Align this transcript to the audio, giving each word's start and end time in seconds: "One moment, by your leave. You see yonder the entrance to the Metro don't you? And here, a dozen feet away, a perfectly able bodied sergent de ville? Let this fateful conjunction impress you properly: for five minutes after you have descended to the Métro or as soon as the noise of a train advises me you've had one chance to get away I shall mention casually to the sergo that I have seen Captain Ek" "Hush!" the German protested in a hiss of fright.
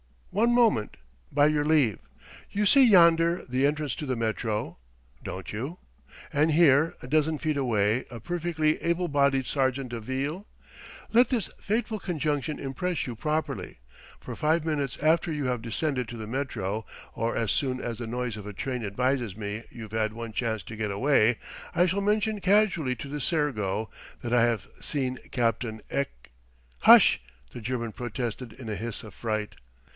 "One 0.31 0.55
moment, 0.55 0.97
by 1.31 1.47
your 1.47 1.65
leave. 1.65 1.99
You 2.49 2.65
see 2.65 2.85
yonder 2.85 3.43
the 3.47 3.67
entrance 3.67 3.93
to 3.95 4.05
the 4.05 4.15
Metro 4.15 4.77
don't 5.21 5.51
you? 5.51 5.77
And 6.33 6.51
here, 6.53 6.95
a 7.03 7.07
dozen 7.07 7.37
feet 7.37 7.57
away, 7.57 8.05
a 8.09 8.19
perfectly 8.21 8.81
able 8.81 9.09
bodied 9.09 9.45
sergent 9.45 9.89
de 9.89 9.99
ville? 9.99 10.47
Let 11.11 11.29
this 11.29 11.49
fateful 11.59 11.99
conjunction 11.99 12.59
impress 12.59 13.05
you 13.05 13.15
properly: 13.15 13.79
for 14.19 14.35
five 14.35 14.65
minutes 14.65 14.97
after 15.03 15.31
you 15.31 15.45
have 15.45 15.61
descended 15.61 16.07
to 16.07 16.17
the 16.17 16.25
Métro 16.25 16.85
or 17.13 17.35
as 17.35 17.51
soon 17.51 17.79
as 17.81 17.97
the 17.99 18.07
noise 18.07 18.37
of 18.37 18.47
a 18.47 18.53
train 18.53 18.83
advises 18.85 19.35
me 19.37 19.63
you've 19.69 19.91
had 19.91 20.13
one 20.13 20.31
chance 20.31 20.63
to 20.63 20.77
get 20.77 20.89
away 20.89 21.37
I 21.75 21.85
shall 21.85 22.01
mention 22.01 22.39
casually 22.39 22.95
to 22.95 23.07
the 23.09 23.19
sergo 23.21 23.89
that 24.23 24.33
I 24.33 24.43
have 24.43 24.65
seen 24.79 25.19
Captain 25.29 25.81
Ek" 25.91 26.31
"Hush!" 26.87 27.21
the 27.51 27.61
German 27.61 27.91
protested 27.91 28.53
in 28.53 28.67
a 28.69 28.75
hiss 28.75 29.03
of 29.03 29.13
fright. 29.13 29.55